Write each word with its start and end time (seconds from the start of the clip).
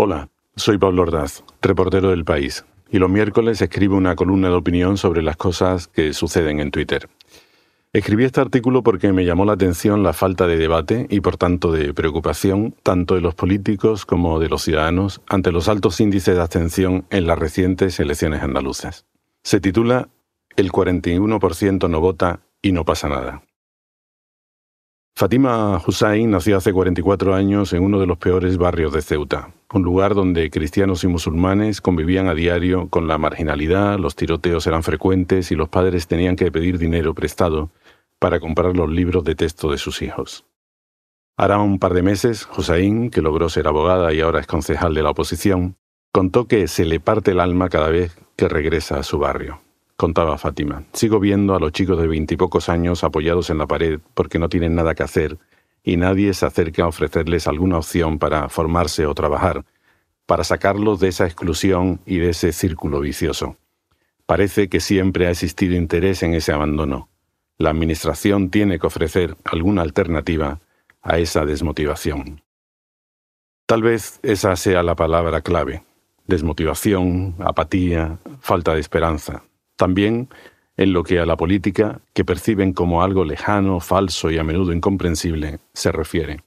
Hola, 0.00 0.28
soy 0.54 0.78
Pablo 0.78 1.02
Ordaz, 1.02 1.42
reportero 1.60 2.10
del 2.10 2.24
País, 2.24 2.64
y 2.88 3.00
los 3.00 3.10
miércoles 3.10 3.60
escribo 3.60 3.96
una 3.96 4.14
columna 4.14 4.46
de 4.46 4.54
opinión 4.54 4.96
sobre 4.96 5.22
las 5.22 5.36
cosas 5.36 5.88
que 5.88 6.12
suceden 6.12 6.60
en 6.60 6.70
Twitter. 6.70 7.08
Escribí 7.92 8.22
este 8.22 8.40
artículo 8.40 8.84
porque 8.84 9.12
me 9.12 9.24
llamó 9.24 9.44
la 9.44 9.54
atención 9.54 10.04
la 10.04 10.12
falta 10.12 10.46
de 10.46 10.56
debate 10.56 11.08
y 11.10 11.18
por 11.18 11.36
tanto 11.36 11.72
de 11.72 11.92
preocupación 11.94 12.76
tanto 12.84 13.16
de 13.16 13.22
los 13.22 13.34
políticos 13.34 14.06
como 14.06 14.38
de 14.38 14.48
los 14.48 14.62
ciudadanos 14.62 15.20
ante 15.26 15.50
los 15.50 15.68
altos 15.68 16.00
índices 16.00 16.36
de 16.36 16.42
abstención 16.42 17.04
en 17.10 17.26
las 17.26 17.36
recientes 17.36 17.98
elecciones 17.98 18.40
andaluzas. 18.40 19.04
Se 19.42 19.58
titula 19.60 20.10
El 20.54 20.70
41% 20.70 21.90
no 21.90 21.98
vota 21.98 22.38
y 22.62 22.70
no 22.70 22.84
pasa 22.84 23.08
nada. 23.08 23.42
Fatima 25.18 25.82
Hussain 25.84 26.30
nació 26.30 26.56
hace 26.56 26.72
44 26.72 27.34
años 27.34 27.72
en 27.72 27.82
uno 27.82 27.98
de 27.98 28.06
los 28.06 28.18
peores 28.18 28.56
barrios 28.56 28.92
de 28.92 29.02
Ceuta, 29.02 29.52
un 29.74 29.82
lugar 29.82 30.14
donde 30.14 30.48
cristianos 30.48 31.02
y 31.02 31.08
musulmanes 31.08 31.80
convivían 31.80 32.28
a 32.28 32.34
diario 32.34 32.86
con 32.88 33.08
la 33.08 33.18
marginalidad, 33.18 33.98
los 33.98 34.14
tiroteos 34.14 34.68
eran 34.68 34.84
frecuentes 34.84 35.50
y 35.50 35.56
los 35.56 35.70
padres 35.70 36.06
tenían 36.06 36.36
que 36.36 36.52
pedir 36.52 36.78
dinero 36.78 37.14
prestado 37.14 37.72
para 38.20 38.38
comprar 38.38 38.76
los 38.76 38.88
libros 38.88 39.24
de 39.24 39.34
texto 39.34 39.72
de 39.72 39.78
sus 39.78 40.02
hijos. 40.02 40.46
Hará 41.36 41.58
un 41.58 41.80
par 41.80 41.94
de 41.94 42.02
meses, 42.02 42.48
Hussain, 42.56 43.10
que 43.10 43.20
logró 43.20 43.48
ser 43.48 43.66
abogada 43.66 44.14
y 44.14 44.20
ahora 44.20 44.38
es 44.38 44.46
concejal 44.46 44.94
de 44.94 45.02
la 45.02 45.10
oposición, 45.10 45.78
contó 46.12 46.46
que 46.46 46.68
se 46.68 46.84
le 46.84 47.00
parte 47.00 47.32
el 47.32 47.40
alma 47.40 47.70
cada 47.70 47.88
vez 47.88 48.16
que 48.36 48.48
regresa 48.48 49.00
a 49.00 49.02
su 49.02 49.18
barrio 49.18 49.58
contaba 49.98 50.38
Fátima. 50.38 50.84
Sigo 50.92 51.18
viendo 51.18 51.56
a 51.56 51.58
los 51.58 51.72
chicos 51.72 52.00
de 52.00 52.06
veintipocos 52.06 52.68
años 52.68 53.02
apoyados 53.02 53.50
en 53.50 53.58
la 53.58 53.66
pared 53.66 53.98
porque 54.14 54.38
no 54.38 54.48
tienen 54.48 54.76
nada 54.76 54.94
que 54.94 55.02
hacer 55.02 55.38
y 55.82 55.96
nadie 55.96 56.32
se 56.34 56.46
acerca 56.46 56.84
a 56.84 56.86
ofrecerles 56.86 57.48
alguna 57.48 57.78
opción 57.78 58.20
para 58.20 58.48
formarse 58.48 59.06
o 59.06 59.14
trabajar, 59.14 59.64
para 60.24 60.44
sacarlos 60.44 61.00
de 61.00 61.08
esa 61.08 61.26
exclusión 61.26 62.00
y 62.06 62.18
de 62.18 62.30
ese 62.30 62.52
círculo 62.52 63.00
vicioso. 63.00 63.56
Parece 64.24 64.68
que 64.68 64.78
siempre 64.78 65.26
ha 65.26 65.30
existido 65.30 65.74
interés 65.74 66.22
en 66.22 66.32
ese 66.34 66.52
abandono. 66.52 67.08
La 67.56 67.70
Administración 67.70 68.50
tiene 68.50 68.78
que 68.78 68.86
ofrecer 68.86 69.36
alguna 69.44 69.82
alternativa 69.82 70.60
a 71.02 71.18
esa 71.18 71.44
desmotivación. 71.44 72.42
Tal 73.66 73.82
vez 73.82 74.20
esa 74.22 74.54
sea 74.54 74.84
la 74.84 74.94
palabra 74.94 75.40
clave. 75.40 75.82
Desmotivación, 76.28 77.34
apatía, 77.40 78.18
falta 78.40 78.74
de 78.74 78.80
esperanza 78.80 79.42
también 79.78 80.28
en 80.76 80.92
lo 80.92 81.04
que 81.04 81.18
a 81.18 81.26
la 81.26 81.36
política, 81.36 82.00
que 82.12 82.24
perciben 82.24 82.74
como 82.74 83.02
algo 83.02 83.24
lejano, 83.24 83.80
falso 83.80 84.30
y 84.30 84.38
a 84.38 84.44
menudo 84.44 84.72
incomprensible, 84.72 85.58
se 85.72 85.90
refiere. 85.90 86.42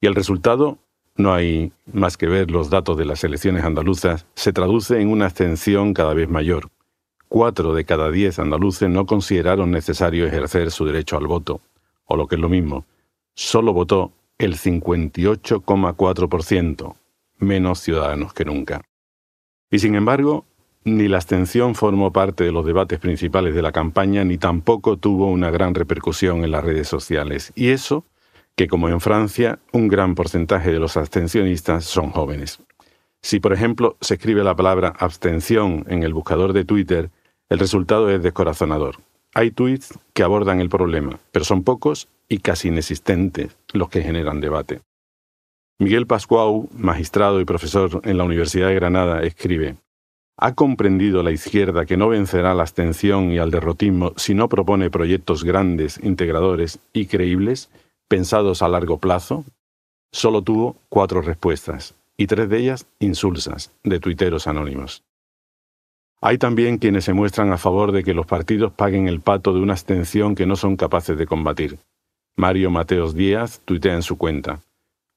Y 0.00 0.06
el 0.06 0.14
resultado, 0.14 0.78
no 1.16 1.34
hay 1.34 1.72
más 1.92 2.16
que 2.16 2.26
ver 2.26 2.50
los 2.50 2.70
datos 2.70 2.96
de 2.96 3.04
las 3.04 3.22
elecciones 3.22 3.64
andaluzas, 3.64 4.26
se 4.34 4.52
traduce 4.52 5.00
en 5.00 5.08
una 5.08 5.26
abstención 5.26 5.92
cada 5.92 6.14
vez 6.14 6.28
mayor. 6.28 6.70
Cuatro 7.28 7.74
de 7.74 7.84
cada 7.84 8.10
diez 8.10 8.38
andaluces 8.38 8.88
no 8.88 9.06
consideraron 9.06 9.70
necesario 9.70 10.26
ejercer 10.26 10.70
su 10.70 10.84
derecho 10.84 11.16
al 11.16 11.26
voto, 11.26 11.60
o 12.06 12.16
lo 12.16 12.26
que 12.26 12.36
es 12.36 12.40
lo 12.40 12.48
mismo, 12.48 12.84
solo 13.34 13.72
votó 13.72 14.12
el 14.38 14.56
58,4%, 14.56 16.94
menos 17.38 17.80
ciudadanos 17.80 18.32
que 18.32 18.44
nunca. 18.44 18.82
Y 19.70 19.78
sin 19.78 19.94
embargo, 19.94 20.44
ni 20.84 21.08
la 21.08 21.18
abstención 21.18 21.74
formó 21.74 22.12
parte 22.12 22.44
de 22.44 22.52
los 22.52 22.66
debates 22.66 22.98
principales 22.98 23.54
de 23.54 23.62
la 23.62 23.72
campaña, 23.72 24.24
ni 24.24 24.38
tampoco 24.38 24.96
tuvo 24.96 25.26
una 25.26 25.50
gran 25.50 25.74
repercusión 25.74 26.44
en 26.44 26.50
las 26.50 26.64
redes 26.64 26.88
sociales. 26.88 27.52
Y 27.54 27.68
eso, 27.68 28.04
que 28.56 28.68
como 28.68 28.88
en 28.88 29.00
Francia, 29.00 29.58
un 29.72 29.88
gran 29.88 30.14
porcentaje 30.14 30.72
de 30.72 30.78
los 30.78 30.96
abstencionistas 30.96 31.84
son 31.84 32.10
jóvenes. 32.10 32.60
Si, 33.22 33.38
por 33.38 33.52
ejemplo, 33.52 33.96
se 34.00 34.14
escribe 34.14 34.42
la 34.42 34.56
palabra 34.56 34.92
abstención 34.98 35.84
en 35.88 36.02
el 36.02 36.12
buscador 36.12 36.52
de 36.52 36.64
Twitter, 36.64 37.10
el 37.48 37.58
resultado 37.58 38.10
es 38.10 38.22
descorazonador. 38.22 38.96
Hay 39.34 39.50
tweets 39.50 39.98
que 40.12 40.24
abordan 40.24 40.60
el 40.60 40.68
problema, 40.68 41.18
pero 41.30 41.44
son 41.44 41.62
pocos 41.62 42.08
y 42.28 42.38
casi 42.38 42.68
inexistentes 42.68 43.56
los 43.72 43.88
que 43.88 44.02
generan 44.02 44.40
debate. 44.40 44.80
Miguel 45.78 46.06
Pascuau, 46.06 46.68
magistrado 46.76 47.40
y 47.40 47.44
profesor 47.44 48.02
en 48.04 48.18
la 48.18 48.24
Universidad 48.24 48.68
de 48.68 48.74
Granada, 48.74 49.22
escribe, 49.22 49.76
¿Ha 50.36 50.54
comprendido 50.54 51.22
la 51.22 51.30
izquierda 51.30 51.84
que 51.84 51.96
no 51.96 52.08
vencerá 52.08 52.54
la 52.54 52.62
abstención 52.62 53.30
y 53.30 53.38
al 53.38 53.50
derrotismo 53.50 54.12
si 54.16 54.34
no 54.34 54.48
propone 54.48 54.90
proyectos 54.90 55.44
grandes, 55.44 56.00
integradores 56.02 56.80
y 56.92 57.06
creíbles, 57.06 57.70
pensados 58.08 58.62
a 58.62 58.68
largo 58.68 58.98
plazo? 58.98 59.44
Solo 60.10 60.42
tuvo 60.42 60.76
cuatro 60.88 61.20
respuestas, 61.20 61.94
y 62.16 62.26
tres 62.26 62.48
de 62.48 62.58
ellas 62.58 62.86
insulsas, 62.98 63.72
de 63.84 64.00
tuiteros 64.00 64.46
anónimos. 64.46 65.04
Hay 66.20 66.38
también 66.38 66.78
quienes 66.78 67.04
se 67.04 67.14
muestran 67.14 67.52
a 67.52 67.58
favor 67.58 67.92
de 67.92 68.04
que 68.04 68.14
los 68.14 68.26
partidos 68.26 68.72
paguen 68.72 69.08
el 69.08 69.20
pato 69.20 69.52
de 69.52 69.60
una 69.60 69.72
abstención 69.72 70.34
que 70.34 70.46
no 70.46 70.56
son 70.56 70.76
capaces 70.76 71.18
de 71.18 71.26
combatir. 71.26 71.78
Mario 72.36 72.70
Mateos 72.70 73.14
Díaz 73.14 73.60
tuitea 73.64 73.94
en 73.94 74.02
su 74.02 74.16
cuenta. 74.16 74.60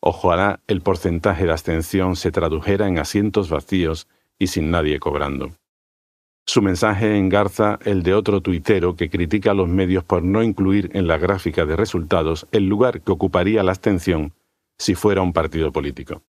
Ojalá 0.00 0.60
el 0.66 0.80
porcentaje 0.80 1.44
de 1.44 1.52
abstención 1.52 2.16
se 2.16 2.32
tradujera 2.32 2.88
en 2.88 2.98
asientos 2.98 3.48
vacíos 3.50 4.08
y 4.38 4.48
sin 4.48 4.70
nadie 4.70 4.98
cobrando. 4.98 5.52
Su 6.46 6.60
mensaje 6.60 7.16
engarza 7.16 7.78
el 7.84 8.02
de 8.02 8.14
otro 8.14 8.42
tuitero 8.42 8.96
que 8.96 9.08
critica 9.08 9.52
a 9.52 9.54
los 9.54 9.68
medios 9.68 10.04
por 10.04 10.22
no 10.22 10.42
incluir 10.42 10.90
en 10.92 11.06
la 11.06 11.16
gráfica 11.16 11.64
de 11.64 11.74
resultados 11.74 12.46
el 12.52 12.68
lugar 12.68 13.00
que 13.00 13.12
ocuparía 13.12 13.62
la 13.62 13.72
abstención 13.72 14.32
si 14.76 14.94
fuera 14.94 15.22
un 15.22 15.32
partido 15.32 15.72
político. 15.72 16.22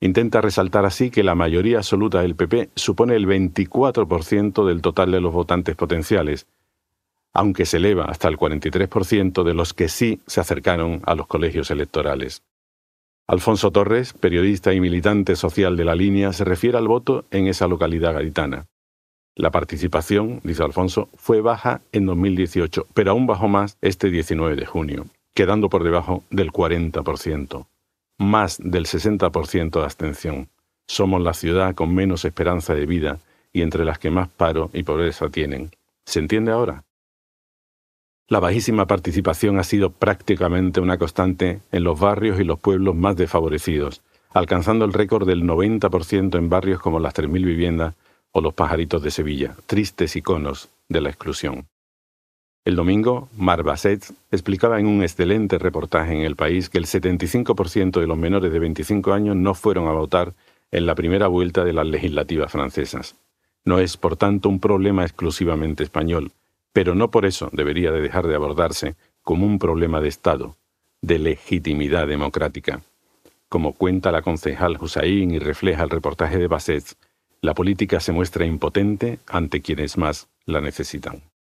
Intenta 0.00 0.42
resaltar 0.42 0.84
así 0.84 1.10
que 1.10 1.22
la 1.22 1.34
mayoría 1.34 1.78
absoluta 1.78 2.20
del 2.20 2.36
PP 2.36 2.70
supone 2.74 3.16
el 3.16 3.26
24% 3.26 4.66
del 4.66 4.82
total 4.82 5.10
de 5.10 5.20
los 5.22 5.32
votantes 5.32 5.74
potenciales, 5.74 6.46
aunque 7.32 7.64
se 7.64 7.78
eleva 7.78 8.04
hasta 8.04 8.28
el 8.28 8.36
43% 8.36 9.42
de 9.42 9.54
los 9.54 9.72
que 9.72 9.88
sí 9.88 10.20
se 10.26 10.40
acercaron 10.40 11.00
a 11.06 11.14
los 11.14 11.26
colegios 11.26 11.70
electorales. 11.70 12.42
Alfonso 13.28 13.72
Torres, 13.72 14.12
periodista 14.12 14.72
y 14.72 14.80
militante 14.80 15.34
social 15.34 15.76
de 15.76 15.84
la 15.84 15.96
línea, 15.96 16.32
se 16.32 16.44
refiere 16.44 16.78
al 16.78 16.86
voto 16.86 17.24
en 17.32 17.48
esa 17.48 17.66
localidad 17.66 18.14
gaditana. 18.14 18.66
La 19.34 19.50
participación, 19.50 20.40
dice 20.44 20.62
Alfonso, 20.62 21.08
fue 21.16 21.40
baja 21.40 21.80
en 21.90 22.06
2018, 22.06 22.86
pero 22.94 23.10
aún 23.10 23.26
bajó 23.26 23.48
más 23.48 23.78
este 23.82 24.10
19 24.10 24.54
de 24.54 24.64
junio, 24.64 25.06
quedando 25.34 25.68
por 25.68 25.82
debajo 25.82 26.22
del 26.30 26.52
40%, 26.52 27.66
más 28.18 28.58
del 28.62 28.86
60% 28.86 29.70
de 29.70 29.84
abstención. 29.84 30.48
Somos 30.86 31.20
la 31.20 31.34
ciudad 31.34 31.74
con 31.74 31.92
menos 31.92 32.24
esperanza 32.24 32.74
de 32.74 32.86
vida 32.86 33.18
y 33.52 33.62
entre 33.62 33.84
las 33.84 33.98
que 33.98 34.10
más 34.10 34.28
paro 34.28 34.70
y 34.72 34.84
pobreza 34.84 35.30
tienen. 35.30 35.72
¿Se 36.04 36.20
entiende 36.20 36.52
ahora? 36.52 36.85
La 38.28 38.40
bajísima 38.40 38.86
participación 38.88 39.60
ha 39.60 39.62
sido 39.62 39.90
prácticamente 39.90 40.80
una 40.80 40.98
constante 40.98 41.60
en 41.70 41.84
los 41.84 42.00
barrios 42.00 42.40
y 42.40 42.44
los 42.44 42.58
pueblos 42.58 42.96
más 42.96 43.14
desfavorecidos, 43.14 44.02
alcanzando 44.30 44.84
el 44.84 44.92
récord 44.92 45.28
del 45.28 45.44
90% 45.44 46.36
en 46.36 46.48
barrios 46.48 46.80
como 46.80 46.98
las 46.98 47.14
3.000 47.14 47.44
viviendas 47.44 47.94
o 48.32 48.40
los 48.40 48.52
pajaritos 48.52 49.00
de 49.02 49.12
Sevilla, 49.12 49.54
tristes 49.66 50.16
iconos 50.16 50.68
de 50.88 51.02
la 51.02 51.10
exclusión. 51.10 51.68
El 52.64 52.74
domingo, 52.74 53.28
Mar 53.36 53.62
Basset 53.62 54.04
explicaba 54.32 54.80
en 54.80 54.88
un 54.88 55.02
excelente 55.02 55.56
reportaje 55.56 56.12
en 56.12 56.22
El 56.22 56.34
País 56.34 56.68
que 56.68 56.78
el 56.78 56.86
75% 56.86 58.00
de 58.00 58.08
los 58.08 58.18
menores 58.18 58.52
de 58.52 58.58
25 58.58 59.12
años 59.12 59.36
no 59.36 59.54
fueron 59.54 59.86
a 59.86 59.92
votar 59.92 60.34
en 60.72 60.84
la 60.84 60.96
primera 60.96 61.28
vuelta 61.28 61.64
de 61.64 61.72
las 61.72 61.86
legislativas 61.86 62.50
francesas. 62.50 63.14
No 63.64 63.78
es, 63.78 63.96
por 63.96 64.16
tanto, 64.16 64.48
un 64.48 64.58
problema 64.58 65.04
exclusivamente 65.04 65.84
español, 65.84 66.32
pero 66.76 66.94
no 66.94 67.10
por 67.10 67.24
eso 67.24 67.48
debería 67.54 67.90
de 67.90 68.02
dejar 68.02 68.26
de 68.26 68.34
abordarse 68.34 68.96
como 69.22 69.46
un 69.46 69.58
problema 69.58 70.02
de 70.02 70.08
Estado, 70.08 70.56
de 71.00 71.18
legitimidad 71.18 72.06
democrática. 72.06 72.82
Como 73.48 73.72
cuenta 73.72 74.12
la 74.12 74.20
concejal 74.20 74.76
Hussain 74.78 75.30
y 75.30 75.38
refleja 75.38 75.84
el 75.84 75.88
reportaje 75.88 76.36
de 76.36 76.48
Basset, 76.48 76.84
la 77.40 77.54
política 77.54 77.98
se 77.98 78.12
muestra 78.12 78.44
impotente 78.44 79.20
ante 79.26 79.62
quienes 79.62 79.96
más 79.96 80.28
la 80.44 80.60
necesitan. 80.60 81.22